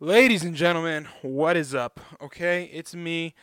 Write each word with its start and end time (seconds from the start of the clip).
Ladies 0.00 0.44
and 0.44 0.54
gentlemen, 0.54 1.08
what 1.22 1.56
is 1.56 1.74
up? 1.74 1.98
Okay, 2.22 2.70
it's 2.72 2.94
me, 2.94 3.34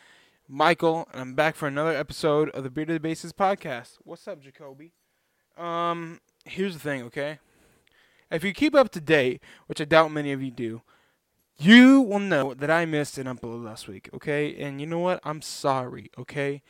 Michael, 0.48 1.06
and 1.12 1.20
I'm 1.20 1.34
back 1.34 1.54
for 1.54 1.68
another 1.68 1.94
episode 1.94 2.48
of 2.48 2.64
the 2.64 2.70
Bearded 2.70 3.02
Bases 3.02 3.34
podcast. 3.34 3.98
What's 4.04 4.26
up, 4.26 4.40
Jacoby? 4.40 4.94
Um, 5.58 6.18
here's 6.46 6.72
the 6.72 6.80
thing, 6.80 7.02
okay? 7.02 7.40
If 8.30 8.42
you 8.42 8.54
keep 8.54 8.74
up 8.74 8.90
to 8.92 9.02
date, 9.02 9.42
which 9.66 9.82
I 9.82 9.84
doubt 9.84 10.12
many 10.12 10.32
of 10.32 10.42
you 10.42 10.50
do, 10.50 10.80
you 11.58 12.00
will 12.00 12.20
know 12.20 12.54
that 12.54 12.70
I 12.70 12.86
missed 12.86 13.18
an 13.18 13.26
upload 13.26 13.62
last 13.62 13.86
week, 13.86 14.08
okay? 14.14 14.56
And 14.56 14.80
you 14.80 14.86
know 14.86 15.00
what? 15.00 15.20
I'm 15.24 15.42
sorry, 15.42 16.10
okay? 16.16 16.62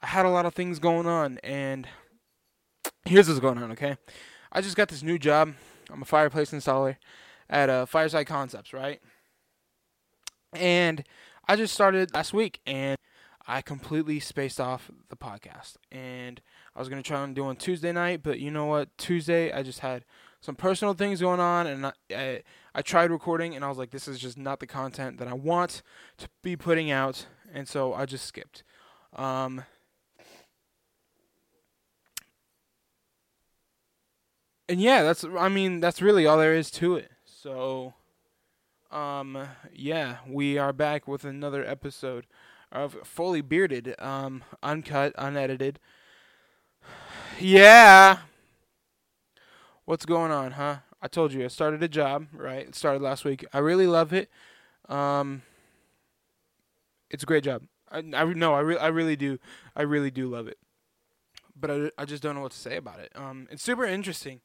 I 0.00 0.08
had 0.08 0.26
a 0.26 0.30
lot 0.30 0.44
of 0.44 0.52
things 0.52 0.78
going 0.78 1.06
on, 1.06 1.38
and 1.38 1.88
here's 3.06 3.28
what's 3.28 3.40
going 3.40 3.56
on, 3.56 3.72
okay? 3.72 3.96
I 4.52 4.60
just 4.60 4.76
got 4.76 4.88
this 4.88 5.02
new 5.02 5.18
job. 5.18 5.54
I'm 5.90 6.02
a 6.02 6.04
fireplace 6.04 6.50
installer 6.50 6.96
at 7.48 7.70
uh, 7.70 7.86
Fireside 7.86 8.26
Concepts, 8.26 8.74
right? 8.74 9.00
And 10.52 11.04
I 11.48 11.56
just 11.56 11.74
started 11.74 12.14
last 12.14 12.32
week 12.32 12.60
and 12.66 12.96
I 13.46 13.62
completely 13.62 14.20
spaced 14.20 14.60
off 14.60 14.90
the 15.08 15.16
podcast. 15.16 15.76
And 15.90 16.40
I 16.74 16.78
was 16.78 16.88
going 16.88 17.02
to 17.02 17.06
try 17.06 17.22
and 17.22 17.34
do 17.34 17.44
on 17.44 17.56
Tuesday 17.56 17.92
night, 17.92 18.22
but 18.22 18.38
you 18.38 18.50
know 18.50 18.66
what? 18.66 18.96
Tuesday, 18.98 19.52
I 19.52 19.62
just 19.62 19.80
had 19.80 20.04
some 20.40 20.54
personal 20.54 20.94
things 20.94 21.20
going 21.20 21.40
on 21.40 21.66
and 21.66 21.86
I, 21.86 21.92
I, 22.14 22.42
I 22.74 22.82
tried 22.82 23.10
recording 23.10 23.54
and 23.54 23.64
I 23.64 23.68
was 23.68 23.78
like, 23.78 23.90
this 23.90 24.08
is 24.08 24.18
just 24.18 24.36
not 24.36 24.60
the 24.60 24.66
content 24.66 25.18
that 25.18 25.28
I 25.28 25.34
want 25.34 25.82
to 26.18 26.28
be 26.42 26.56
putting 26.56 26.90
out. 26.90 27.26
And 27.52 27.68
so 27.68 27.94
I 27.94 28.06
just 28.06 28.26
skipped. 28.26 28.64
Um, 29.14 29.64
and 34.68 34.80
yeah, 34.80 35.02
that's, 35.02 35.24
I 35.24 35.48
mean, 35.48 35.80
that's 35.80 36.02
really 36.02 36.26
all 36.26 36.38
there 36.38 36.54
is 36.54 36.70
to 36.72 36.96
it. 36.96 37.10
So 37.24 37.94
um, 38.92 39.48
yeah, 39.72 40.18
we 40.28 40.58
are 40.58 40.72
back 40.72 41.08
with 41.08 41.24
another 41.24 41.64
episode 41.64 42.26
of 42.70 42.96
Fully 43.04 43.40
Bearded, 43.40 43.94
um, 43.98 44.44
uncut, 44.62 45.12
unedited. 45.16 45.80
Yeah. 47.40 48.18
What's 49.84 50.04
going 50.04 50.30
on, 50.30 50.52
huh? 50.52 50.76
I 51.00 51.08
told 51.08 51.32
you 51.32 51.44
I 51.44 51.48
started 51.48 51.82
a 51.82 51.88
job, 51.88 52.26
right? 52.32 52.68
It 52.68 52.76
started 52.76 53.02
last 53.02 53.24
week. 53.24 53.44
I 53.52 53.58
really 53.58 53.86
love 53.86 54.12
it. 54.12 54.30
Um, 54.88 55.42
it's 57.10 57.24
a 57.24 57.26
great 57.26 57.42
job. 57.42 57.62
I, 57.90 57.98
I 57.98 58.24
no, 58.24 58.54
I 58.54 58.60
I 58.74 58.88
really 58.88 59.16
do. 59.16 59.38
I 59.74 59.82
really 59.82 60.10
do 60.10 60.28
love 60.28 60.46
it. 60.46 60.58
But 61.58 61.70
I, 61.70 61.90
I 61.98 62.04
just 62.04 62.22
don't 62.22 62.36
know 62.36 62.42
what 62.42 62.52
to 62.52 62.58
say 62.58 62.76
about 62.76 63.00
it. 63.00 63.10
Um, 63.16 63.48
it's 63.50 63.62
super 63.62 63.84
interesting. 63.84 64.40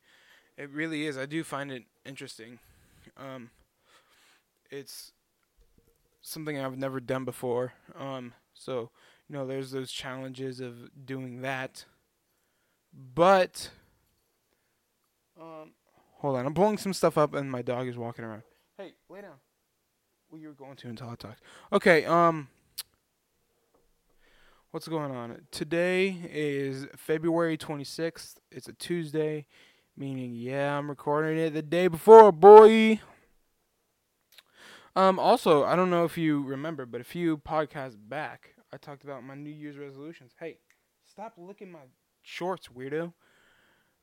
It 0.58 0.72
really 0.72 1.06
is. 1.06 1.18
I 1.18 1.28
do 1.28 1.44
find 1.44 1.72
it 1.72 1.84
interesting. 2.04 2.58
Um, 3.16 3.52
it's 4.70 5.12
something 6.22 6.60
I've 6.60 6.78
never 6.78 7.00
done 7.00 7.26
before. 7.26 7.74
Um, 7.98 8.34
so 8.54 8.90
you 9.30 9.36
know, 9.36 9.46
there's 9.46 9.72
those 9.72 9.92
challenges 9.92 10.60
of 10.60 11.06
doing 11.06 11.42
that. 11.42 11.86
But 12.94 13.70
um, 15.40 15.72
hold 16.18 16.38
on, 16.38 16.46
I'm 16.46 16.54
pulling 16.54 16.78
some 16.78 16.94
stuff 16.94 17.18
up, 17.18 17.34
and 17.34 17.52
my 17.52 17.62
dog 17.62 17.88
is 17.88 17.98
walking 17.98 18.26
around. 18.26 18.44
Hey, 18.78 18.94
lay 19.10 19.22
down. 19.22 19.36
Well, 20.30 20.42
you 20.42 20.48
were 20.48 20.54
going 20.54 20.76
to 20.78 20.88
until 20.88 21.10
I 21.10 21.16
talked. 21.16 21.42
Okay. 21.72 22.06
Um. 22.06 22.50
What's 24.72 24.88
going 24.90 25.12
on? 25.12 25.44
Today 25.50 26.18
is 26.30 26.88
February 26.98 27.58
26th. 27.58 28.36
It's 28.52 28.68
a 28.68 28.74
Tuesday, 28.74 29.48
meaning, 29.96 30.36
yeah, 30.36 30.78
I'm 30.78 30.90
recording 30.90 31.38
it 31.38 31.54
the 31.54 31.62
day 31.62 31.88
before, 31.88 32.34
boy. 32.34 33.00
Um, 34.98 35.20
also, 35.20 35.64
I 35.64 35.76
don't 35.76 35.92
know 35.92 36.06
if 36.06 36.18
you 36.18 36.42
remember, 36.42 36.88
but 36.88 37.02
a 37.02 37.04
few 37.04 37.38
podcasts 37.38 37.96
back, 37.96 38.56
I 38.74 38.78
talked 38.78 39.04
about 39.04 39.24
my 39.24 39.36
New 39.36 39.52
Year's 39.52 39.78
resolutions. 39.78 40.32
Hey, 40.40 40.58
stop 41.06 41.34
licking 41.38 41.72
my 41.72 41.82
shorts, 42.24 42.70
weirdo. 42.76 43.14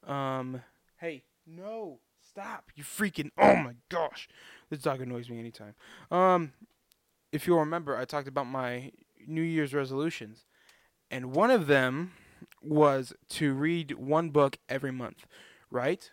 Um, 0.07 0.63
hey, 1.01 1.25
no, 1.49 1.99
stop. 2.21 2.71
You 2.77 2.85
freaking, 2.85 3.33
oh 3.37 3.57
my 3.57 3.75
gosh. 3.89 4.29
This 4.71 4.83
dog 4.83 5.01
annoys 5.01 5.29
me 5.29 5.41
anytime. 5.41 5.75
Um, 6.13 6.53
if 7.33 7.49
you'll 7.49 7.59
remember, 7.59 7.97
I 7.97 8.05
talked 8.05 8.29
about 8.29 8.47
my 8.47 8.93
New 9.27 9.43
Year's 9.43 9.75
resolutions, 9.75 10.45
and 11.11 11.35
one 11.35 11.51
of 11.51 11.67
them 11.67 12.13
was 12.63 13.13
to 13.31 13.53
read 13.53 13.97
one 13.97 14.31
book 14.31 14.59
every 14.69 14.93
month, 14.93 15.27
right? 15.73 16.09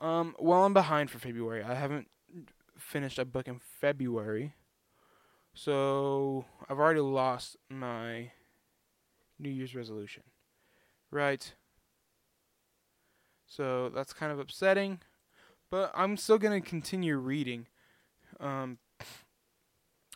Um, 0.00 0.34
well, 0.40 0.64
I'm 0.64 0.74
behind 0.74 1.08
for 1.08 1.20
February. 1.20 1.62
I 1.62 1.74
haven't 1.74 2.08
finished 2.88 3.18
a 3.18 3.24
book 3.24 3.46
in 3.46 3.58
February. 3.58 4.54
So 5.52 6.46
I've 6.68 6.78
already 6.78 7.00
lost 7.00 7.56
my 7.68 8.30
New 9.38 9.50
Year's 9.50 9.74
resolution. 9.74 10.22
Right? 11.10 11.54
So 13.46 13.90
that's 13.90 14.12
kind 14.12 14.32
of 14.32 14.38
upsetting. 14.38 15.00
But 15.70 15.92
I'm 15.94 16.16
still 16.16 16.38
going 16.38 16.60
to 16.60 16.66
continue 16.66 17.18
reading. 17.18 17.66
Um, 18.40 18.78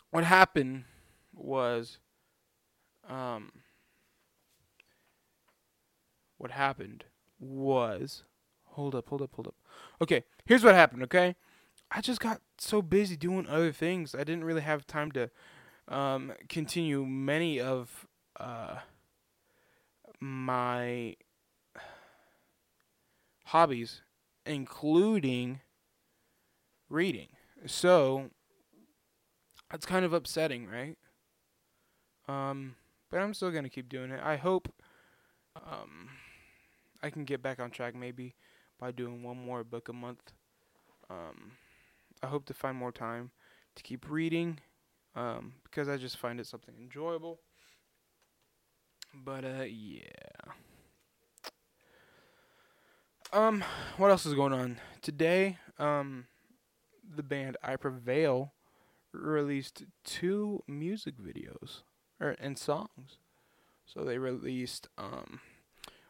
what 0.09 0.23
happened 0.23 0.85
was. 1.33 1.99
Um, 3.07 3.51
what 6.37 6.51
happened 6.51 7.03
was. 7.39 8.23
Hold 8.65 8.95
up, 8.95 9.09
hold 9.09 9.21
up, 9.21 9.29
hold 9.35 9.47
up. 9.47 9.55
Okay, 10.01 10.23
here's 10.45 10.63
what 10.63 10.73
happened, 10.73 11.03
okay? 11.03 11.35
I 11.95 12.01
just 12.01 12.19
got 12.19 12.41
so 12.57 12.81
busy 12.81 13.15
doing 13.15 13.47
other 13.47 13.71
things. 13.71 14.15
I 14.15 14.23
didn't 14.23 14.45
really 14.45 14.61
have 14.61 14.87
time 14.87 15.11
to 15.11 15.29
um, 15.87 16.33
continue 16.49 17.05
many 17.05 17.59
of 17.59 18.07
uh, 18.39 18.77
my 20.19 21.15
hobbies, 23.45 24.01
including 24.45 25.61
reading. 26.89 27.27
So 27.67 28.31
that's 29.69 29.85
kind 29.85 30.03
of 30.03 30.13
upsetting, 30.13 30.67
right? 30.67 30.97
Um, 32.27 32.75
but 33.11 33.19
I'm 33.19 33.35
still 33.35 33.51
gonna 33.51 33.69
keep 33.69 33.89
doing 33.89 34.09
it. 34.09 34.19
I 34.23 34.37
hope 34.37 34.73
um, 35.55 36.09
I 37.03 37.11
can 37.11 37.25
get 37.25 37.43
back 37.43 37.59
on 37.59 37.69
track 37.69 37.93
maybe 37.93 38.33
by 38.79 38.91
doing 38.91 39.21
one 39.21 39.37
more 39.37 39.63
book 39.63 39.89
a 39.89 39.93
month. 39.93 40.31
Um, 41.09 41.51
I 42.23 42.27
hope 42.27 42.45
to 42.45 42.53
find 42.53 42.77
more 42.77 42.93
time 42.93 43.31
to 43.75 43.83
keep 43.83 44.09
reading 44.09 44.59
um, 45.13 45.53
because 45.63 45.89
I 45.89 45.97
just 45.97 46.17
find 46.17 46.39
it 46.39 46.47
something 46.47 46.73
enjoyable. 46.79 47.41
But 49.13 49.43
uh, 49.43 49.65
yeah. 49.67 49.99
Um, 53.33 53.63
what 53.97 54.09
else 54.09 54.25
is 54.25 54.35
going 54.35 54.53
on 54.53 54.79
today? 55.01 55.57
Um, 55.77 56.27
the 57.15 57.23
band 57.23 57.57
I 57.61 57.75
Prevail 57.75 58.53
released 59.11 59.83
two 60.03 60.63
music 60.67 61.15
videos 61.17 61.81
or 62.21 62.35
and 62.39 62.57
songs. 62.57 63.17
So 63.85 64.03
they 64.03 64.17
released 64.17 64.87
um 64.97 65.41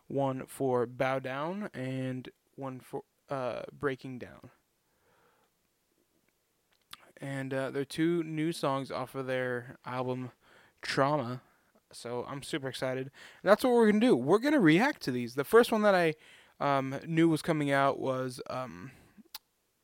one 0.07 0.45
for 0.45 0.85
Bow 0.85 1.19
Down 1.19 1.69
and 1.73 2.29
one 2.55 2.79
for 2.79 3.03
uh 3.29 3.63
Breaking 3.71 4.19
Down 4.19 4.51
and 7.23 7.53
uh, 7.53 7.71
they're 7.71 7.85
two 7.85 8.21
new 8.23 8.51
songs 8.51 8.91
off 8.91 9.15
of 9.15 9.27
their 9.27 9.77
album 9.85 10.31
Trauma. 10.81 11.41
So 11.93 12.25
I'm 12.27 12.43
super 12.43 12.67
excited. 12.67 13.03
And 13.41 13.49
that's 13.49 13.63
what 13.63 13.73
we're 13.73 13.87
gonna 13.87 14.01
do. 14.01 14.15
We're 14.15 14.39
gonna 14.39 14.59
react 14.59 15.01
to 15.03 15.11
these. 15.11 15.35
The 15.35 15.45
first 15.45 15.71
one 15.71 15.83
that 15.83 15.95
I 15.95 16.15
um, 16.59 16.99
knew 17.07 17.29
was 17.29 17.41
coming 17.41 17.71
out 17.71 17.97
was 17.97 18.41
um, 18.49 18.91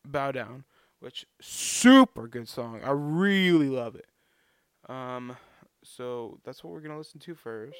"Bow 0.05 0.33
Down," 0.33 0.65
which 0.99 1.25
super 1.39 2.27
good 2.27 2.49
song. 2.49 2.81
I 2.83 2.91
really 2.91 3.69
love 3.69 3.95
it. 3.95 4.07
Um, 4.89 5.37
so 5.81 6.39
that's 6.43 6.61
what 6.61 6.73
we're 6.73 6.81
gonna 6.81 6.97
listen 6.97 7.21
to 7.21 7.35
first. 7.35 7.77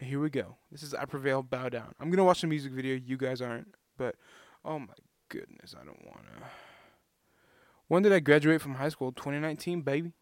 Here 0.00 0.18
we 0.18 0.30
go. 0.30 0.56
This 0.72 0.82
is 0.82 0.94
"I 0.94 1.04
Prevail." 1.04 1.44
Bow 1.44 1.68
down. 1.68 1.94
I'm 2.00 2.10
gonna 2.10 2.24
watch 2.24 2.40
the 2.40 2.48
music 2.48 2.72
video. 2.72 2.96
You 2.96 3.16
guys 3.16 3.40
aren't, 3.40 3.72
but 3.96 4.16
oh 4.64 4.80
my 4.80 4.94
goodness, 5.28 5.76
I 5.80 5.84
don't 5.84 6.04
wanna. 6.04 6.50
When 7.90 8.04
did 8.04 8.12
I 8.12 8.20
graduate 8.20 8.60
from 8.60 8.76
high 8.76 8.88
school? 8.88 9.10
2019, 9.10 9.80
baby. 9.80 10.12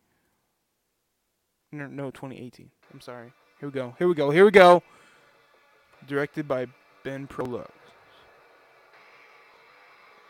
No, 1.71 1.87
no, 1.87 2.11
2018. 2.11 2.71
I'm 2.95 3.03
sorry. 3.03 3.35
Here 3.61 3.69
we 3.69 3.75
go. 3.75 3.95
Here 3.99 4.09
we 4.09 4.15
go. 4.15 4.31
Here 4.31 4.47
we 4.47 4.51
go. 4.51 4.83
Directed 6.07 6.49
by 6.49 6.69
Ben 7.05 7.27
Proulx. 7.27 7.69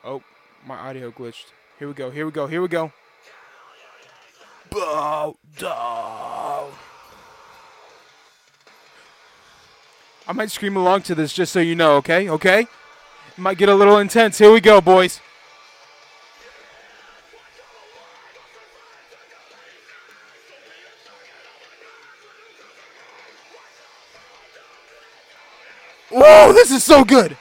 Oh, 0.04 0.20
my 0.66 0.74
audio 0.74 1.12
glitched. 1.12 1.52
Here 1.78 1.86
we 1.86 1.94
go. 1.94 2.10
Here 2.10 2.26
we 2.26 2.32
go. 2.32 2.48
Here 2.48 2.60
we 2.60 2.66
go. 2.66 2.92
Bow 4.72 5.36
down. 5.56 6.72
I 10.26 10.32
might 10.34 10.50
scream 10.50 10.76
along 10.76 11.02
to 11.02 11.14
this 11.14 11.32
just 11.32 11.52
so 11.52 11.60
you 11.60 11.76
know, 11.76 11.94
okay? 11.98 12.28
Okay? 12.28 12.62
It 12.62 13.38
might 13.38 13.58
get 13.58 13.68
a 13.68 13.76
little 13.76 13.98
intense. 13.98 14.38
Here 14.38 14.50
we 14.50 14.60
go, 14.60 14.80
boys. 14.80 15.20
Whoa, 26.20 26.52
this 26.52 26.72
is 26.72 26.82
so 26.82 27.04
good. 27.04 27.36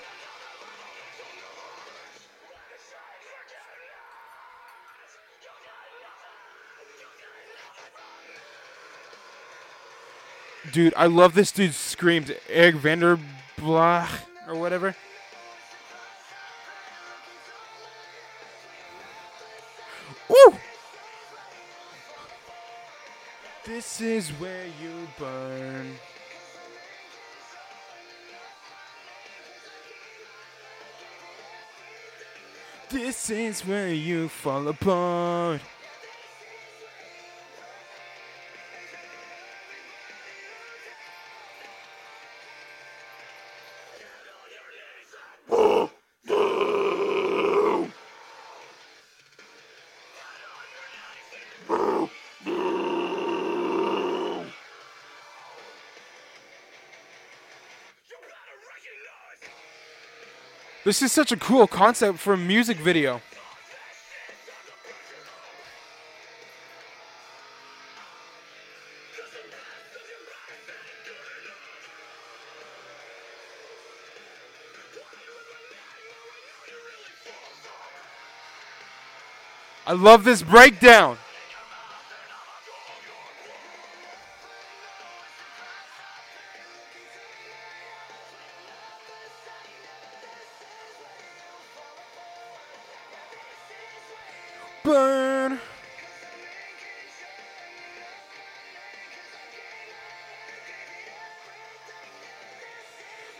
Dude, 10.71 10.93
I 10.95 11.07
love 11.07 11.33
this 11.33 11.51
dude 11.51 11.73
screams 11.73 12.29
Eric 12.47 12.75
Vanderblah 12.75 14.07
or 14.47 14.55
whatever. 14.59 14.95
Woo! 20.29 20.55
This 23.65 24.01
is 24.01 24.29
where 24.31 24.65
you 24.79 25.07
burn. 25.17 25.95
This 32.89 33.29
is 33.29 33.61
where 33.65 33.89
you 33.89 34.29
fall 34.29 34.65
apart. 34.69 35.59
This 60.87 61.01
is 61.01 61.11
such 61.11 61.33
a 61.33 61.35
cool 61.35 61.67
concept 61.67 62.17
for 62.17 62.31
a 62.31 62.37
music 62.37 62.77
video. 62.77 63.19
I 79.85 79.91
love 79.91 80.23
this 80.23 80.41
breakdown. 80.41 81.17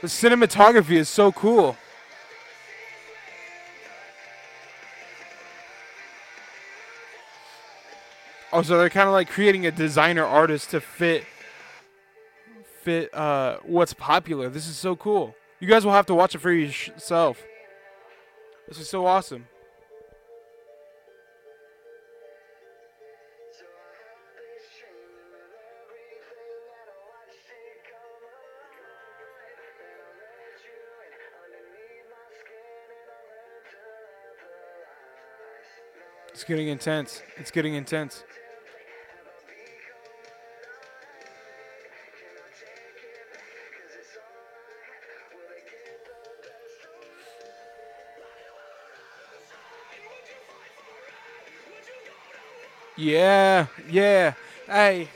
The 0.07 0.29
cinematography 0.29 0.95
is 0.95 1.09
so 1.09 1.33
cool. 1.33 1.75
Oh, 8.53 8.61
so 8.61 8.77
they're 8.77 8.89
kind 8.89 9.09
of 9.09 9.11
like 9.11 9.29
creating 9.29 9.65
a 9.65 9.71
designer 9.71 10.23
artist 10.23 10.69
to 10.69 10.79
fit 10.79 11.25
fit 12.83 13.13
uh, 13.13 13.57
what's 13.63 13.91
popular. 13.91 14.47
This 14.47 14.69
is 14.69 14.77
so 14.77 14.95
cool. 14.95 15.35
You 15.59 15.67
guys 15.67 15.83
will 15.83 15.91
have 15.91 16.05
to 16.05 16.15
watch 16.15 16.33
it 16.33 16.37
for 16.37 16.53
yourself. 16.53 17.43
This 18.69 18.79
is 18.79 18.89
so 18.89 19.05
awesome. 19.05 19.47
Getting 36.47 36.69
intense. 36.69 37.21
It's 37.35 37.51
getting 37.51 37.75
intense. 37.75 38.23
Yeah, 52.95 53.67
yeah. 53.89 54.33
Hey. 54.65 55.09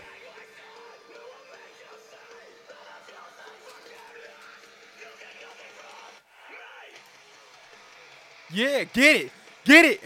Yeah, 8.53 8.83
get 8.83 9.15
it. 9.15 9.31
Get 9.63 9.85
it. 9.85 10.01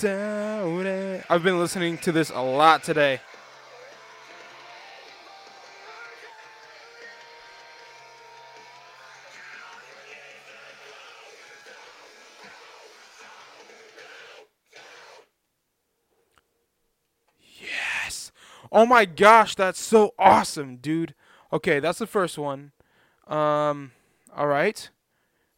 Doubted? 0.00 1.24
I've 1.28 1.42
been 1.42 1.58
listening 1.58 1.98
to 1.98 2.12
this 2.12 2.30
a 2.30 2.40
lot 2.40 2.84
today. 2.84 3.20
Yes. 17.60 18.30
Oh 18.70 18.86
my 18.86 19.04
gosh, 19.04 19.56
that's 19.56 19.80
so 19.80 20.14
awesome, 20.16 20.76
dude. 20.76 21.14
Okay, 21.52 21.80
that's 21.80 21.98
the 21.98 22.06
first 22.06 22.38
one. 22.38 22.70
Um, 23.26 23.90
all 24.36 24.46
right. 24.46 24.90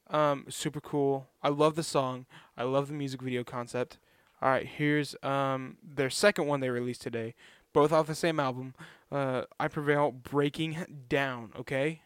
Um, 0.08 0.46
super 0.48 0.80
cool. 0.80 1.28
I 1.42 1.50
love 1.50 1.74
the 1.74 1.82
song. 1.82 2.24
I 2.56 2.62
love 2.62 2.88
the 2.88 2.94
music 2.94 3.20
video 3.20 3.44
concept. 3.44 3.98
All 4.42 4.48
right, 4.50 4.66
here's 4.66 5.14
um 5.22 5.76
their 5.82 6.10
second 6.10 6.46
one 6.46 6.60
they 6.60 6.70
released 6.70 7.02
today, 7.02 7.34
both 7.72 7.92
off 7.92 8.06
the 8.06 8.14
same 8.14 8.40
album. 8.40 8.74
Uh, 9.12 9.42
I 9.58 9.68
Prevail, 9.68 10.12
Breaking 10.12 11.04
Down. 11.08 11.52
Okay. 11.58 12.02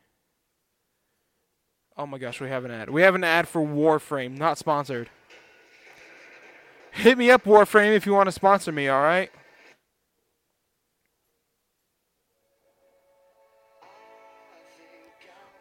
Oh 1.96 2.06
my 2.06 2.18
gosh, 2.18 2.40
we 2.40 2.48
have 2.48 2.64
an 2.64 2.72
ad. 2.72 2.90
We 2.90 3.02
have 3.02 3.14
an 3.14 3.22
ad 3.22 3.46
for 3.46 3.60
Warframe, 3.62 4.36
not 4.36 4.58
sponsored. 4.58 5.10
Hit 6.90 7.18
me 7.18 7.30
up, 7.30 7.44
Warframe, 7.44 7.94
if 7.94 8.06
you 8.06 8.14
want 8.14 8.26
to 8.28 8.32
sponsor 8.32 8.72
me. 8.72 8.88
All 8.88 9.02
right. 9.02 9.30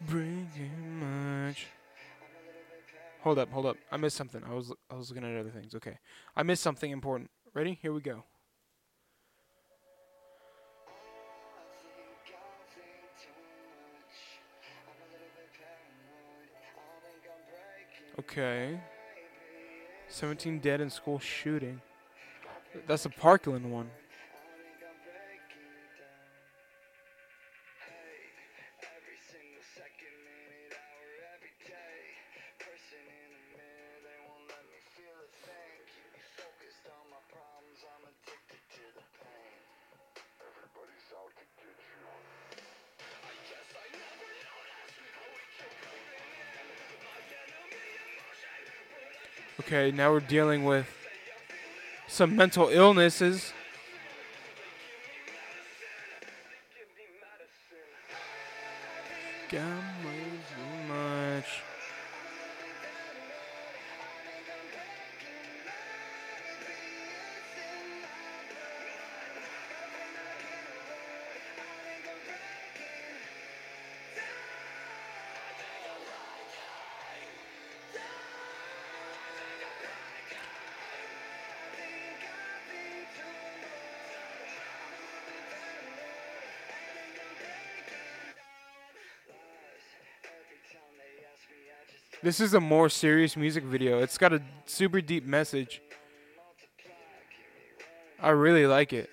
Much. 0.10 0.83
Hold 3.24 3.40
up, 3.40 3.50
hold 3.52 3.66
up. 3.66 3.78
I 3.90 3.96
missed 3.96 4.18
something. 4.18 4.44
I 4.44 4.54
was 4.54 4.74
I 4.92 4.96
was 4.96 5.10
looking 5.10 5.24
at 5.24 5.40
other 5.40 5.50
things. 5.50 5.74
Okay. 5.76 5.98
I 6.36 6.44
missed 6.44 6.62
something 6.62 6.92
important. 6.92 7.32
Ready? 7.54 7.80
Here 7.82 7.94
we 7.94 8.02
go. 8.02 8.26
Okay. 18.20 18.78
17 20.10 20.60
dead 20.60 20.82
in 20.82 20.90
school 20.90 21.18
shooting. 21.18 21.82
That's 22.88 23.06
a 23.06 23.10
Parkland 23.10 23.72
one. 23.72 23.90
Okay, 49.74 49.90
now 49.90 50.12
we're 50.12 50.20
dealing 50.20 50.66
with 50.66 50.86
some 52.08 52.36
mental 52.36 52.70
illnesses. 52.70 53.54
This 92.24 92.40
is 92.40 92.54
a 92.54 92.60
more 92.62 92.88
serious 92.88 93.36
music 93.36 93.66
video. 93.66 94.00
It's 94.00 94.18
got 94.18 94.32
a 94.32 94.42
super 94.66 95.02
deep 95.02 95.26
message. 95.26 95.82
I 98.18 98.30
really 98.30 98.66
like 98.66 98.94
it. 98.94 99.10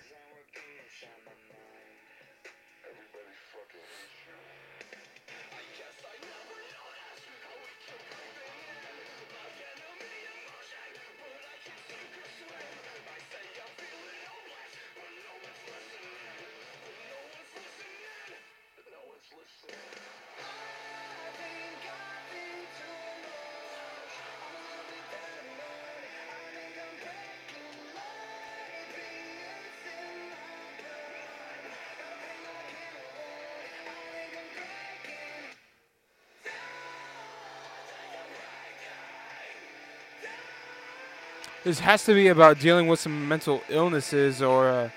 This 41.71 41.79
has 41.79 42.05
to 42.07 42.15
be 42.15 42.27
about 42.27 42.59
dealing 42.59 42.89
with 42.89 42.99
some 42.99 43.29
mental 43.29 43.63
illnesses 43.69 44.43
or 44.43 44.69
uh, 44.69 44.91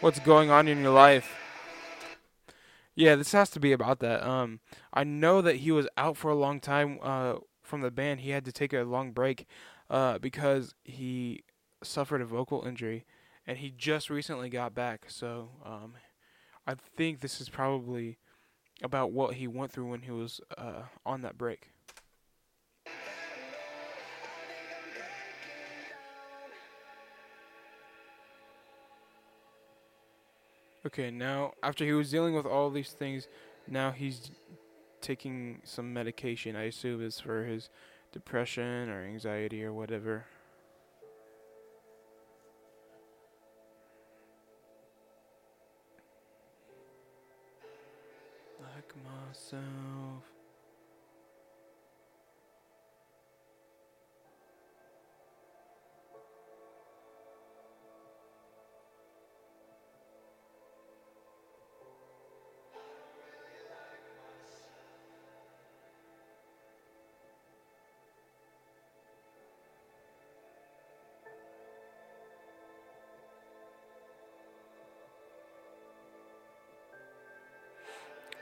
what's 0.00 0.18
going 0.18 0.48
on 0.48 0.66
in 0.66 0.80
your 0.80 0.94
life. 0.94 1.30
Yeah, 2.94 3.16
this 3.16 3.32
has 3.32 3.50
to 3.50 3.60
be 3.60 3.72
about 3.72 3.98
that. 3.98 4.26
Um, 4.26 4.60
I 4.94 5.04
know 5.04 5.42
that 5.42 5.56
he 5.56 5.70
was 5.72 5.86
out 5.98 6.16
for 6.16 6.30
a 6.30 6.34
long 6.34 6.58
time 6.58 7.00
uh, 7.02 7.34
from 7.62 7.82
the 7.82 7.90
band. 7.90 8.20
He 8.20 8.30
had 8.30 8.46
to 8.46 8.50
take 8.52 8.72
a 8.72 8.84
long 8.84 9.12
break 9.12 9.46
uh, 9.90 10.16
because 10.16 10.74
he 10.84 11.44
suffered 11.82 12.22
a 12.22 12.24
vocal 12.24 12.64
injury, 12.66 13.04
and 13.46 13.58
he 13.58 13.70
just 13.70 14.08
recently 14.08 14.48
got 14.48 14.74
back. 14.74 15.04
So 15.08 15.50
um, 15.66 15.96
I 16.66 16.76
think 16.96 17.20
this 17.20 17.42
is 17.42 17.50
probably 17.50 18.16
about 18.82 19.12
what 19.12 19.34
he 19.34 19.46
went 19.46 19.70
through 19.70 19.90
when 19.90 20.00
he 20.00 20.12
was 20.12 20.40
uh, 20.56 20.84
on 21.04 21.20
that 21.20 21.36
break. 21.36 21.72
Okay, 30.86 31.10
now 31.10 31.52
after 31.64 31.84
he 31.84 31.92
was 31.92 32.12
dealing 32.12 32.32
with 32.32 32.46
all 32.46 32.70
these 32.70 32.92
things, 32.92 33.26
now 33.66 33.90
he's 33.90 34.30
taking 35.00 35.60
some 35.64 35.92
medication. 35.92 36.54
I 36.54 36.64
assume 36.64 37.04
it's 37.04 37.18
for 37.18 37.44
his 37.44 37.70
depression 38.12 38.88
or 38.88 39.04
anxiety 39.04 39.64
or 39.64 39.72
whatever. 39.72 40.26
Like 48.60 48.94
myself. 49.02 50.05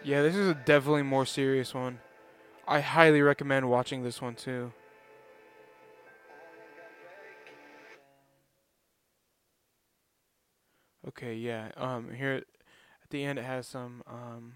Yeah, 0.04 0.20
this 0.20 0.36
is 0.36 0.48
a 0.48 0.54
definitely 0.54 1.02
more 1.02 1.24
serious 1.24 1.72
one. 1.72 1.98
I 2.68 2.80
highly 2.80 3.22
recommend 3.22 3.70
watching 3.70 4.02
this 4.02 4.20
one 4.20 4.34
too. 4.34 4.70
Okay, 11.08 11.34
yeah. 11.34 11.70
Um, 11.78 12.12
here 12.12 12.34
at 12.34 13.10
the 13.10 13.24
end 13.24 13.38
it 13.38 13.46
has 13.46 13.66
some 13.66 14.02
um 14.06 14.54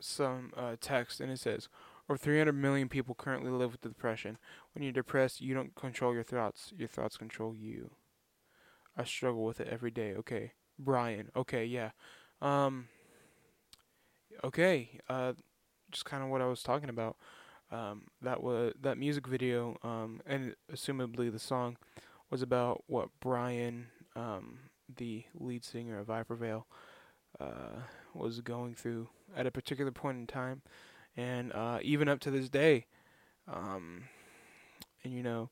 some 0.00 0.52
uh, 0.56 0.76
text 0.80 1.20
and 1.20 1.30
it 1.30 1.38
says 1.38 1.68
over 2.10 2.18
300 2.18 2.52
million 2.52 2.88
people 2.88 3.14
currently 3.14 3.50
live 3.50 3.72
with 3.72 3.80
depression. 3.80 4.36
When 4.74 4.82
you're 4.82 4.92
depressed, 4.92 5.40
you 5.40 5.54
don't 5.54 5.74
control 5.74 6.12
your 6.12 6.24
thoughts. 6.24 6.74
Your 6.76 6.88
thoughts 6.88 7.16
control 7.16 7.54
you. 7.54 7.92
I 8.96 9.04
struggle 9.04 9.44
with 9.44 9.60
it 9.60 9.68
every 9.68 9.90
day. 9.90 10.14
Okay. 10.14 10.52
Brian. 10.84 11.30
Okay, 11.36 11.64
yeah. 11.64 11.90
Um 12.40 12.88
okay, 14.44 14.98
uh 15.08 15.32
just 15.90 16.04
kind 16.04 16.22
of 16.22 16.28
what 16.30 16.40
I 16.40 16.46
was 16.46 16.62
talking 16.62 16.88
about. 16.88 17.16
Um 17.70 18.04
that 18.20 18.42
was 18.42 18.74
that 18.80 18.98
music 18.98 19.26
video 19.26 19.76
um 19.82 20.20
and 20.26 20.54
assumably 20.72 21.30
the 21.30 21.38
song 21.38 21.76
was 22.30 22.42
about 22.42 22.84
what 22.86 23.08
Brian 23.20 23.88
um 24.16 24.58
the 24.94 25.24
lead 25.34 25.64
singer 25.64 25.98
of 25.98 26.10
I 26.10 26.22
Prevail 26.22 26.66
uh 27.40 27.80
was 28.14 28.40
going 28.40 28.74
through 28.74 29.08
at 29.36 29.46
a 29.46 29.50
particular 29.50 29.90
point 29.90 30.18
in 30.18 30.26
time 30.26 30.62
and 31.16 31.52
uh 31.52 31.78
even 31.82 32.08
up 32.08 32.20
to 32.20 32.30
this 32.30 32.48
day 32.50 32.86
um 33.48 34.04
and 35.02 35.14
you 35.14 35.22
know 35.22 35.50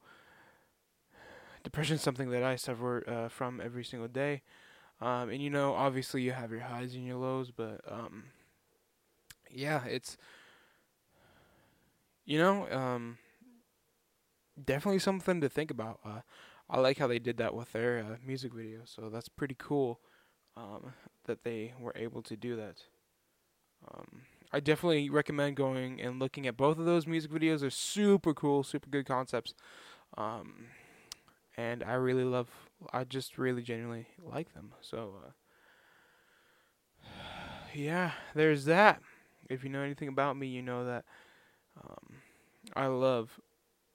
depression 1.63 1.97
is 1.97 2.03
something 2.03 2.31
that 2.31 2.43
I 2.43 2.57
suffer 2.57 3.05
uh, 3.09 3.29
from 3.29 3.61
every 3.61 3.85
single 3.85 4.09
day 4.09 4.43
um, 5.01 5.31
and 5.31 5.43
you 5.43 5.51
know, 5.51 5.75
obviously 5.75 6.23
you 6.23 6.33
have 6.33 6.51
your 6.51 6.61
highs 6.61 6.95
and 6.95 7.07
your 7.07 7.17
lows, 7.17 7.51
but 7.51 7.81
um, 7.89 8.25
yeah, 9.51 9.85
it's 9.85 10.17
you 12.25 12.39
know, 12.39 12.71
um, 12.71 13.19
definitely 14.63 15.01
something 15.01 15.41
to 15.41 15.49
think 15.49 15.71
about. 15.71 16.01
Uh, 16.05 16.21
I 16.69 16.79
like 16.79 16.99
how 16.99 17.09
they 17.09 17.19
did 17.19 17.39
that 17.39 17.55
with 17.55 17.73
their 17.73 17.99
uh, 17.99 18.17
music 18.25 18.55
video, 18.55 18.81
so 18.85 19.09
that's 19.09 19.29
pretty 19.29 19.57
cool 19.59 20.01
um, 20.57 20.93
that 21.25 21.43
they 21.43 21.75
were 21.81 21.93
able 21.97 22.23
to 22.23 22.37
do 22.37 22.57
that. 22.57 22.83
Um, 23.93 24.23
I 24.53 24.61
definitely 24.61 25.11
recommend 25.11 25.57
going 25.57 26.01
and 26.01 26.19
looking 26.19 26.47
at 26.47 26.57
both 26.57 26.79
of 26.79 26.85
those 26.85 27.07
music 27.07 27.31
videos. 27.31 27.61
They're 27.61 27.71
super 27.71 28.35
cool, 28.35 28.63
super 28.63 28.89
good 28.89 29.07
concepts. 29.07 29.55
Um, 30.17 30.67
and 31.57 31.83
I 31.83 31.95
really 31.95 32.25
love. 32.25 32.49
I 32.93 33.05
just 33.05 33.39
really 33.39 33.63
genuinely 33.63 34.07
like 34.23 34.55
them. 34.55 34.73
So, 34.81 35.15
uh, 37.05 37.09
yeah, 37.75 38.13
there's 38.35 38.65
that. 38.67 39.01
If 39.49 39.65
you 39.65 39.71
know 39.71 39.83
anything 39.83 40.09
about 40.09 40.37
me, 40.37 40.47
you 40.47 40.63
know 40.63 40.85
that 40.85 41.05
um, 41.83 42.15
I 42.75 42.87
love 42.87 43.41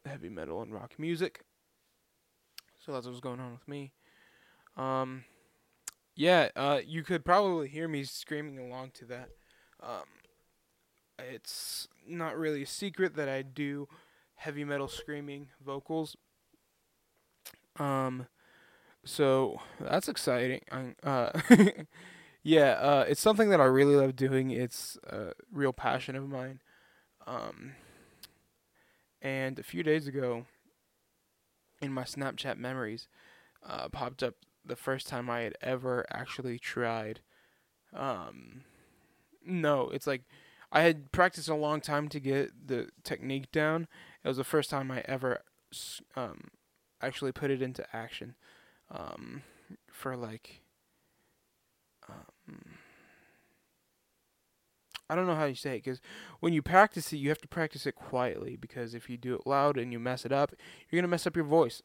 heavy 0.05 0.29
metal 0.29 0.61
and 0.61 0.73
rock 0.73 0.93
music. 0.97 1.41
So 2.85 2.91
that's 2.91 3.07
what's 3.07 3.19
going 3.19 3.39
on 3.39 3.51
with 3.51 3.67
me. 3.67 3.93
Um, 4.77 5.23
yeah, 6.15 6.49
uh, 6.55 6.79
you 6.85 7.03
could 7.03 7.25
probably 7.25 7.67
hear 7.67 7.87
me 7.87 8.03
screaming 8.03 8.59
along 8.59 8.91
to 8.95 9.05
that. 9.05 9.29
Um, 9.81 10.03
it's 11.17 11.87
not 12.07 12.37
really 12.37 12.63
a 12.63 12.67
secret 12.67 13.15
that 13.15 13.29
I 13.29 13.41
do 13.41 13.87
heavy 14.35 14.65
metal 14.65 14.87
screaming 14.87 15.47
vocals 15.65 16.17
um, 17.79 18.27
so 19.05 19.61
that's 19.79 20.09
exciting. 20.09 20.61
Uh, 21.03 21.29
yeah, 22.43 22.71
uh, 22.71 23.05
it's 23.07 23.21
something 23.21 23.49
that 23.49 23.61
I 23.61 23.65
really 23.65 23.95
love 23.95 24.15
doing. 24.15 24.49
It's 24.49 24.97
a 25.07 25.31
real 25.51 25.73
passion 25.73 26.15
of 26.15 26.27
mine. 26.27 26.61
Um, 27.27 27.73
and 29.21 29.57
a 29.59 29.63
few 29.63 29.83
days 29.83 30.07
ago, 30.07 30.45
in 31.81 31.91
my 31.91 32.03
Snapchat 32.03 32.57
memories 32.57 33.07
uh, 33.65 33.89
popped 33.89 34.23
up 34.23 34.35
the 34.65 34.75
first 34.75 35.07
time 35.07 35.29
I 35.29 35.41
had 35.41 35.55
ever 35.61 36.05
actually 36.11 36.57
tried. 36.57 37.21
Um, 37.93 38.63
no, 39.45 39.89
it's 39.89 40.07
like 40.07 40.23
I 40.71 40.81
had 40.81 41.11
practiced 41.11 41.47
a 41.47 41.55
long 41.55 41.79
time 41.79 42.09
to 42.09 42.19
get 42.19 42.67
the 42.67 42.89
technique 43.03 43.51
down. 43.51 43.87
It 44.23 44.27
was 44.27 44.37
the 44.37 44.43
first 44.43 44.71
time 44.71 44.89
I 44.89 45.03
ever 45.05 45.41
um, 46.15 46.49
actually 47.01 47.31
put 47.31 47.51
it 47.51 47.61
into 47.61 47.85
action 47.95 48.35
um, 48.91 49.43
for 49.91 50.15
like. 50.15 50.61
Um, 52.07 52.77
I 55.09 55.15
don't 55.15 55.27
know 55.27 55.35
how 55.35 55.45
you 55.45 55.55
say 55.55 55.75
it 55.75 55.83
because 55.83 56.01
when 56.39 56.53
you 56.53 56.61
practice 56.61 57.13
it, 57.13 57.17
you 57.17 57.29
have 57.29 57.41
to 57.41 57.47
practice 57.47 57.85
it 57.85 57.95
quietly 57.95 58.55
because 58.55 58.95
if 58.95 59.09
you 59.09 59.17
do 59.17 59.35
it 59.35 59.45
loud 59.45 59.77
and 59.77 59.91
you 59.91 59.99
mess 59.99 60.25
it 60.25 60.31
up, 60.31 60.53
you're 60.89 60.99
gonna 60.99 61.09
mess 61.09 61.27
up 61.27 61.35
your 61.35 61.45
voice. 61.45 61.81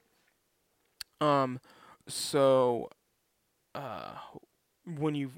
Um, 1.20 1.60
so, 2.08 2.88
uh, 3.74 4.12
when 4.86 5.14
you, 5.14 5.32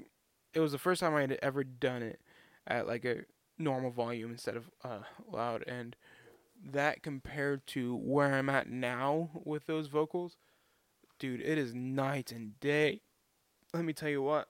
it 0.53 0.61
was 0.61 0.71
the 0.71 0.77
first 0.77 1.01
time 1.01 1.13
I 1.13 1.21
had 1.21 1.37
ever 1.41 1.63
done 1.63 2.01
it 2.01 2.21
at 2.65 2.87
like 2.87 3.03
a 3.03 3.25
normal 3.57 3.91
volume 3.91 4.31
instead 4.31 4.55
of 4.55 4.69
uh 4.83 4.99
loud, 5.29 5.63
and 5.67 5.95
that 6.65 7.03
compared 7.03 7.67
to 7.67 7.95
where 7.97 8.33
I'm 8.33 8.49
at 8.49 8.69
now 8.69 9.29
with 9.43 9.65
those 9.65 9.87
vocals, 9.87 10.37
dude, 11.23 11.39
it 11.39 11.57
is 11.57 11.73
night 11.73 12.33
and 12.33 12.59
day. 12.59 12.99
Let 13.73 13.85
me 13.85 13.93
tell 13.93 14.09
you 14.09 14.21
what. 14.21 14.49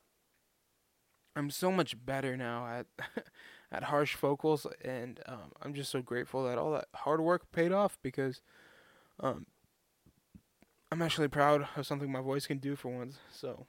I'm 1.35 1.51
so 1.51 1.71
much 1.71 2.03
better 2.03 2.35
now 2.35 2.65
at 2.65 2.87
at 3.71 3.83
harsh 3.83 4.15
vocals, 4.15 4.65
and 4.83 5.19
um, 5.27 5.51
I'm 5.61 5.75
just 5.75 5.91
so 5.91 6.01
grateful 6.01 6.43
that 6.45 6.57
all 6.57 6.71
that 6.71 6.87
hard 6.95 7.21
work 7.21 7.51
paid 7.51 7.71
off 7.71 7.99
because 8.01 8.41
um, 9.19 9.45
I'm 10.91 11.03
actually 11.03 11.27
proud 11.27 11.67
of 11.77 11.85
something 11.85 12.11
my 12.11 12.21
voice 12.21 12.47
can 12.47 12.57
do 12.57 12.75
for 12.75 12.89
once. 12.89 13.19
So 13.31 13.67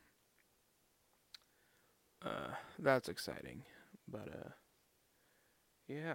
uh, 2.24 2.54
that's 2.78 3.10
exciting, 3.10 3.64
but 4.08 4.28
uh, 4.28 4.50
yeah, 5.88 6.14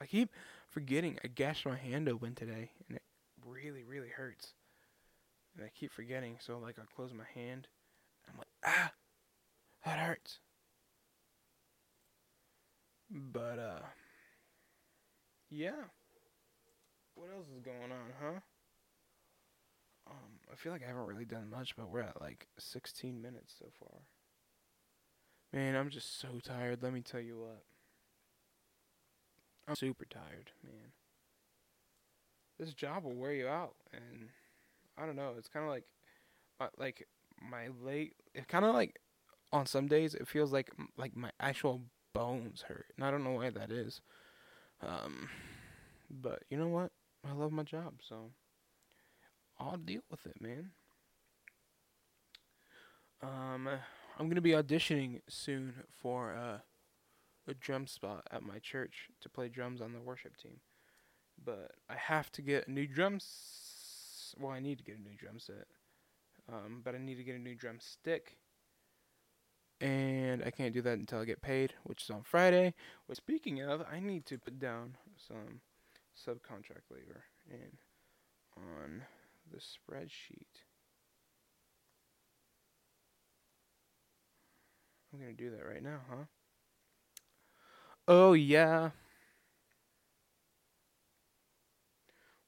I 0.00 0.06
keep 0.06 0.30
forgetting 0.66 1.18
I 1.22 1.28
gashed 1.28 1.66
my 1.66 1.76
hand 1.76 2.08
open 2.08 2.34
today, 2.34 2.70
and 2.88 2.96
it 2.96 3.02
really, 3.46 3.84
really 3.84 4.08
hurts. 4.08 4.54
And 5.56 5.64
I 5.64 5.70
keep 5.74 5.92
forgetting, 5.92 6.36
so 6.38 6.58
like 6.58 6.76
I 6.78 6.82
close 6.94 7.12
my 7.14 7.24
hand, 7.34 7.68
I'm 8.28 8.36
like, 8.36 8.46
ah, 8.64 8.92
that 9.84 9.98
hurts. 9.98 10.38
But 13.10 13.58
uh 13.58 13.86
yeah. 15.50 15.84
What 17.14 17.30
else 17.34 17.46
is 17.46 17.60
going 17.60 17.92
on, 17.92 18.12
huh? 18.20 18.40
Um, 20.08 20.38
I 20.52 20.56
feel 20.56 20.72
like 20.72 20.84
I 20.84 20.88
haven't 20.88 21.06
really 21.06 21.24
done 21.24 21.48
much, 21.50 21.74
but 21.76 21.88
we're 21.88 22.00
at 22.00 22.20
like 22.20 22.46
16 22.58 23.20
minutes 23.20 23.54
so 23.58 23.66
far. 23.78 24.02
Man, 25.52 25.74
I'm 25.74 25.88
just 25.88 26.20
so 26.20 26.40
tired. 26.44 26.82
Let 26.82 26.92
me 26.92 27.00
tell 27.00 27.20
you 27.20 27.38
what. 27.38 27.62
I'm 29.66 29.74
super 29.74 30.04
tired, 30.04 30.50
man. 30.62 30.92
This 32.58 32.72
job 32.72 33.04
will 33.04 33.14
wear 33.14 33.32
you 33.32 33.48
out, 33.48 33.74
and 33.92 34.28
I 34.98 35.06
don't 35.06 35.16
know. 35.16 35.34
It's 35.38 35.48
kind 35.48 35.64
of 35.64 35.70
like, 35.70 35.84
uh, 36.60 36.68
like 36.78 37.06
my 37.50 37.68
late. 37.82 38.14
It 38.34 38.48
kind 38.48 38.64
of 38.64 38.74
like, 38.74 39.00
on 39.52 39.66
some 39.66 39.86
days, 39.88 40.14
it 40.14 40.28
feels 40.28 40.52
like 40.52 40.70
like 40.96 41.16
my 41.16 41.30
actual 41.40 41.82
bones 42.14 42.62
hurt, 42.68 42.86
and 42.96 43.04
I 43.04 43.10
don't 43.10 43.24
know 43.24 43.32
why 43.32 43.50
that 43.50 43.70
is. 43.70 44.00
Um, 44.82 45.28
but 46.10 46.44
you 46.50 46.58
know 46.58 46.68
what? 46.68 46.92
I 47.28 47.32
love 47.32 47.52
my 47.52 47.62
job, 47.64 47.94
so 48.08 48.30
I'll 49.58 49.76
deal 49.76 50.02
with 50.10 50.24
it, 50.26 50.40
man. 50.40 50.72
Um, 53.22 53.68
I'm 54.18 54.28
gonna 54.28 54.40
be 54.40 54.50
auditioning 54.52 55.20
soon 55.28 55.74
for 55.90 56.34
uh, 56.34 56.58
a 57.48 57.54
drum 57.54 57.86
spot 57.86 58.26
at 58.30 58.42
my 58.42 58.58
church 58.58 59.08
to 59.20 59.28
play 59.28 59.48
drums 59.48 59.80
on 59.80 59.92
the 59.92 60.00
worship 60.00 60.36
team, 60.36 60.60
but 61.42 61.72
I 61.88 61.96
have 61.96 62.30
to 62.32 62.42
get 62.42 62.68
a 62.68 62.72
new 62.72 62.86
drum. 62.86 63.16
S- 63.16 63.65
well, 64.38 64.52
I 64.52 64.60
need 64.60 64.78
to 64.78 64.84
get 64.84 64.98
a 64.98 65.02
new 65.02 65.14
drum 65.16 65.38
set, 65.38 65.66
um, 66.52 66.82
but 66.84 66.94
I 66.94 66.98
need 66.98 67.16
to 67.16 67.24
get 67.24 67.36
a 67.36 67.40
new 67.40 67.54
drum 67.54 67.78
stick 67.80 68.36
and 69.80 70.42
I 70.44 70.50
can't 70.50 70.72
do 70.72 70.82
that 70.82 70.98
until 70.98 71.20
I 71.20 71.24
get 71.24 71.42
paid, 71.42 71.74
which 71.84 72.02
is 72.02 72.10
on 72.10 72.22
Friday. 72.22 72.74
Which, 73.06 73.18
speaking 73.18 73.60
of, 73.62 73.84
I 73.90 74.00
need 74.00 74.24
to 74.26 74.38
put 74.38 74.58
down 74.58 74.96
some 75.16 75.60
subcontract 76.16 76.90
labor 76.90 77.24
in 77.50 77.76
on 78.56 79.02
the 79.50 79.58
spreadsheet. 79.58 80.62
I'm 85.12 85.20
gonna 85.20 85.32
do 85.32 85.50
that 85.50 85.66
right 85.66 85.82
now, 85.82 86.00
huh? 86.10 86.24
Oh 88.08 88.32
yeah. 88.32 88.90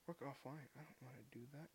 Work 0.09 0.25
offline. 0.25 0.73
I 0.73 0.81
don't 0.88 1.03
want 1.05 1.16
to 1.21 1.38
do 1.38 1.44
that. 1.53 1.68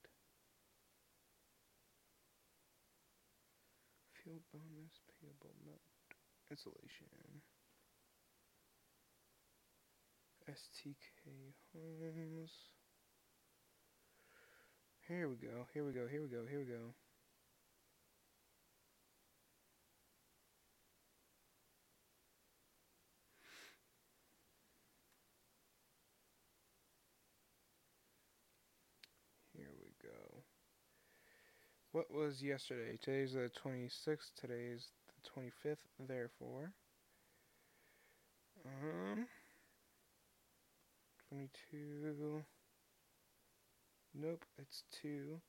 Field 4.25 4.41
bonus 4.51 4.97
payable 5.21 5.53
note. 5.63 5.85
Installation. 6.49 7.05
STK 10.49 11.53
Homes. 11.73 12.51
Here 15.07 15.29
we 15.29 15.35
go. 15.35 15.67
Here 15.71 15.85
we 15.85 15.91
go. 15.93 16.07
Here 16.09 16.23
we 16.23 16.27
go. 16.29 16.45
Here 16.49 16.59
we 16.59 16.65
go. 16.65 16.95
Here 29.55 29.69
we 29.79 29.91
go. 30.01 30.43
What 31.93 32.11
was 32.11 32.41
yesterday? 32.41 32.97
Today's 32.99 33.33
the 33.33 33.51
26th. 33.63 34.31
Today's 34.35 34.87
the 35.15 35.29
25th. 35.29 35.77
Therefore, 35.99 36.73
um, 38.65 39.27
22. 41.29 42.43
Nope, 44.15 44.43
it's 44.57 44.83
2 45.03 45.39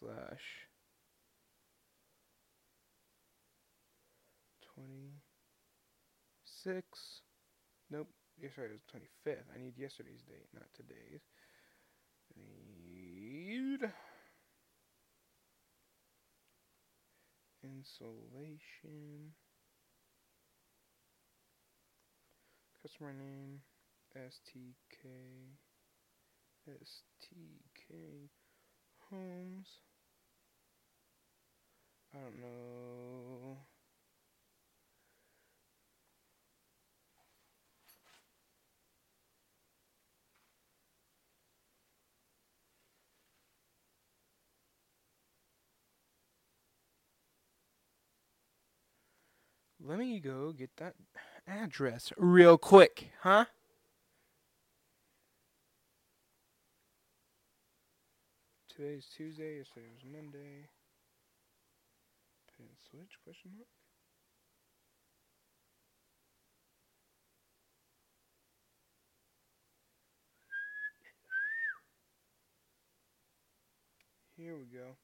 slash 0.00 0.68
26. 4.74 7.20
Nope, 7.90 8.08
yesterday 8.40 8.72
was 8.72 8.80
25th. 8.90 9.44
I 9.54 9.58
need 9.58 9.76
yesterday's 9.76 10.22
date, 10.22 10.48
not 10.54 10.72
today's. 10.74 11.20
Need 12.34 13.92
insulation. 17.64 19.34
Customer 22.82 23.12
name 23.12 23.60
STK 24.16 25.56
STK 26.68 28.28
Homes. 29.10 29.80
I 32.14 32.18
don't 32.18 32.40
know. 32.40 33.58
Let 49.90 49.98
me 49.98 50.20
go 50.20 50.52
get 50.52 50.70
that 50.76 50.94
address 51.48 52.12
real 52.16 52.56
quick, 52.56 53.10
huh? 53.22 53.46
Today's 58.68 59.06
Tuesday, 59.16 59.56
yesterday 59.56 59.86
was 59.92 60.04
Monday. 60.04 60.68
Pin 62.56 62.66
switch, 62.88 63.18
question 63.24 63.50
mark? 63.56 63.66
Here 74.36 74.56
we 74.56 74.66
go. 74.66 74.94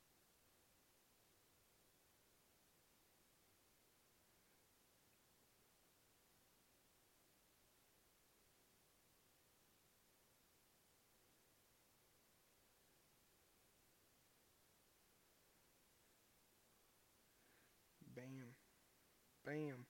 Bam. 19.46 19.86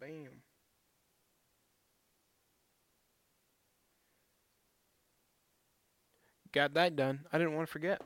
Bam. 0.00 0.42
Got 6.50 6.74
that 6.74 6.96
done. 6.96 7.20
I 7.32 7.38
didn't 7.38 7.54
want 7.54 7.68
to 7.68 7.72
forget. 7.72 8.02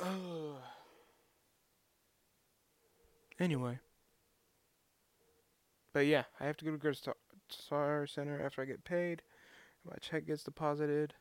Uh, 0.00 0.04
anyway. 3.40 3.78
But 5.92 6.06
yeah, 6.06 6.24
I 6.40 6.46
have 6.46 6.56
to 6.58 6.64
go 6.64 6.72
to 6.72 6.76
the 6.76 7.14
Guitar 7.48 8.06
Center 8.06 8.40
after 8.44 8.62
I 8.62 8.64
get 8.64 8.84
paid. 8.84 9.22
My 9.84 9.96
check 10.00 10.26
gets 10.26 10.42
deposited. 10.42 11.14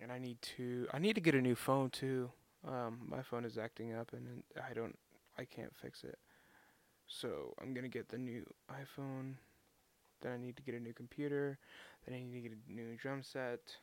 And 0.00 0.10
I 0.10 0.18
need 0.18 0.40
to 0.56 0.86
I 0.94 0.98
need 0.98 1.14
to 1.14 1.20
get 1.20 1.34
a 1.34 1.42
new 1.42 1.54
phone 1.54 1.90
too. 1.90 2.30
Um, 2.66 3.00
my 3.06 3.22
phone 3.22 3.44
is 3.44 3.58
acting 3.58 3.92
up 3.92 4.12
and 4.12 4.42
I 4.56 4.72
don't 4.72 4.98
I 5.40 5.46
can't 5.46 5.74
fix 5.74 6.04
it. 6.04 6.18
So 7.06 7.54
I'm 7.60 7.72
gonna 7.72 7.88
get 7.88 8.10
the 8.10 8.18
new 8.18 8.44
iPhone. 8.70 9.36
Then 10.20 10.32
I 10.32 10.36
need 10.36 10.56
to 10.56 10.62
get 10.62 10.74
a 10.74 10.80
new 10.80 10.92
computer. 10.92 11.58
Then 12.06 12.14
I 12.14 12.18
need 12.18 12.42
to 12.42 12.48
get 12.48 12.52
a 12.52 12.72
new 12.72 12.94
drum 12.96 13.22
set. 13.22 13.76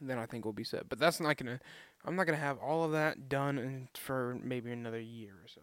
And 0.00 0.08
then 0.08 0.18
I 0.18 0.24
think 0.24 0.44
we'll 0.44 0.54
be 0.54 0.64
set. 0.64 0.88
But 0.88 0.98
that's 0.98 1.20
not 1.20 1.36
gonna. 1.36 1.60
I'm 2.06 2.16
not 2.16 2.24
gonna 2.26 2.38
have 2.38 2.58
all 2.58 2.84
of 2.84 2.92
that 2.92 3.28
done 3.28 3.58
in, 3.58 3.88
for 3.94 4.38
maybe 4.42 4.72
another 4.72 5.00
year 5.00 5.34
or 5.34 5.48
so. 5.48 5.60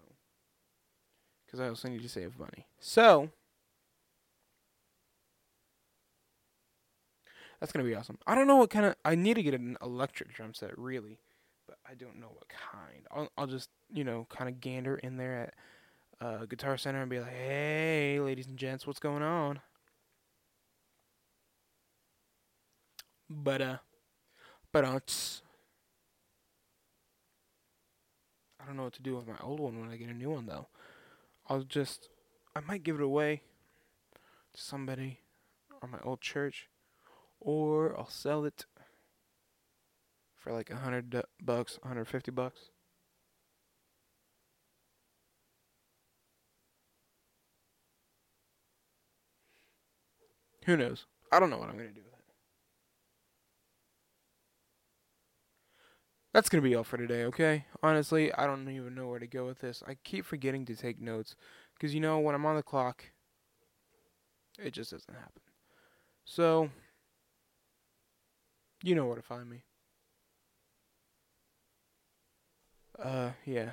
Because 1.46 1.60
I 1.60 1.68
also 1.70 1.90
need 1.90 2.04
to 2.04 2.10
save 2.10 2.38
money. 2.38 2.68
So 2.80 3.32
that's 7.60 7.72
gonna 7.72 7.84
be 7.84 7.96
awesome. 7.96 8.20
I 8.28 8.36
don't 8.36 8.48
know 8.48 8.58
what 8.58 8.70
kind 8.70 8.86
of. 8.86 8.96
I 9.04 9.16
need 9.16 9.34
to 9.34 9.44
get 9.44 9.56
an 9.56 9.76
electric 9.82 10.34
drum 10.34 10.54
set 10.54 10.78
really 10.78 11.18
but 11.70 11.78
I 11.88 11.94
don't 11.94 12.20
know 12.20 12.32
what 12.34 12.48
kind. 12.50 13.06
I'll 13.12 13.30
I'll 13.38 13.46
just 13.46 13.70
you 13.94 14.04
know 14.04 14.26
kind 14.30 14.50
of 14.50 14.60
gander 14.60 14.96
in 14.96 15.18
there 15.18 15.54
at 16.22 16.26
uh, 16.26 16.46
Guitar 16.46 16.78
Center 16.78 17.02
and 17.02 17.10
be 17.10 17.20
like, 17.20 17.32
hey, 17.32 18.20
ladies 18.20 18.48
and 18.48 18.58
gents, 18.58 18.88
what's 18.88 19.00
going 19.00 19.22
on? 19.22 19.60
But 23.30 23.62
uh, 23.62 23.78
but 24.72 24.84
uh, 24.84 25.00
I 28.60 28.66
don't 28.66 28.76
know 28.76 28.84
what 28.86 28.94
to 28.94 29.04
do 29.04 29.16
with 29.16 29.28
my 29.28 29.38
old 29.42 29.60
one 29.60 29.80
when 29.80 29.92
I 29.92 29.98
get 29.98 30.10
a 30.10 30.14
new 30.14 30.32
one 30.32 30.48
though. 30.48 30.68
I'll 31.48 31.62
just 31.62 32.10
I 32.56 32.62
might 32.62 32.84
give 32.84 32.96
it 32.96 33.04
away 33.04 33.44
to 34.54 34.62
somebody 34.62 35.20
or 35.84 35.88
my 35.88 36.00
old 36.04 36.22
church, 36.22 36.68
or 37.40 37.96
I'll 37.96 38.10
sell 38.10 38.44
it 38.44 38.66
for 40.40 40.52
like 40.52 40.70
a 40.72 40.78
hundred 40.78 41.24
bucks, 41.44 41.78
hundred 41.84 42.08
fifty 42.08 42.32
bucks. 42.32 42.72
Who 50.66 50.78
knows? 50.78 51.06
I 51.32 51.40
don't 51.40 51.50
know 51.50 51.58
what 51.58 51.70
I'm 51.70 51.76
gonna 51.78 51.90
do 51.90 52.02
with 52.02 52.14
it. 52.14 52.34
That's 56.34 56.50
gonna 56.50 56.62
be 56.62 56.76
all 56.76 56.84
for 56.84 56.98
today, 56.98 57.24
okay? 57.26 57.66
Honestly, 57.82 58.32
I 58.34 58.46
don't 58.46 58.70
even 58.70 58.94
know 58.96 59.08
where 59.08 59.20
to 59.20 59.28
go 59.28 59.46
with 59.46 59.60
this. 59.60 59.84
I 59.88 59.96
keep 60.04 60.26
forgetting 60.26 60.66
to 60.66 60.76
take 60.76 61.00
notes 61.02 61.36
because 61.74 61.94
you 61.94 62.00
know 62.00 62.20
when 62.20 62.36
I'm 62.36 62.46
on 62.46 62.56
the 62.56 62.64
clock, 62.64 63.06
it 64.60 64.72
just 64.74 64.92
doesn't 64.92 65.14
happen. 65.14 65.42
So, 66.26 66.70
you 68.84 68.96
know 68.96 69.06
where 69.06 69.16
to 69.16 69.22
find 69.22 69.50
me. 69.50 69.64
Uh, 73.02 73.32
yeah. 73.46 73.72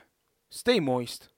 Stay 0.50 0.80
moist. 0.80 1.28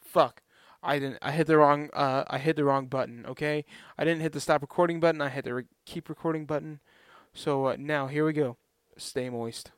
Fuck. 0.00 0.42
I 0.82 0.98
didn't. 0.98 1.18
I 1.22 1.30
hit 1.32 1.46
the 1.46 1.58
wrong. 1.58 1.90
Uh, 1.92 2.24
I 2.28 2.38
hit 2.38 2.56
the 2.56 2.64
wrong 2.64 2.86
button. 2.86 3.24
Okay. 3.26 3.64
I 3.96 4.04
didn't 4.04 4.22
hit 4.22 4.32
the 4.32 4.40
stop 4.40 4.62
recording 4.62 5.00
button. 5.00 5.20
I 5.20 5.28
hit 5.28 5.44
the 5.44 5.54
re- 5.54 5.64
keep 5.86 6.08
recording 6.08 6.44
button. 6.44 6.80
So 7.32 7.66
uh, 7.66 7.76
now 7.78 8.08
here 8.08 8.26
we 8.26 8.32
go. 8.32 8.56
Stay 8.96 9.30
moist. 9.30 9.70